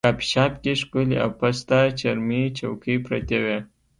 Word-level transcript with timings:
کافي 0.05 0.25
شاپ 0.31 0.53
کې 0.63 0.73
ښکلې 0.81 1.17
او 1.23 1.29
پسته 1.39 1.79
چرمي 1.99 2.43
چوکۍ 2.57 2.95
پرتې 3.05 3.37
وې. 3.43 3.57